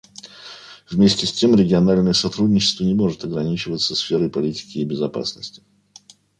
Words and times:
Вместе 0.89 1.27
с 1.27 1.31
тем 1.31 1.55
региональное 1.55 2.13
сотрудничество 2.13 2.83
не 2.83 2.95
может 2.95 3.23
ограничиваться 3.23 3.93
сферой 3.95 4.31
политики 4.31 4.79
и 4.79 4.83
безопасности. 4.83 5.61